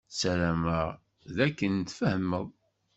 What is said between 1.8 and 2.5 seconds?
tfehmeḍ.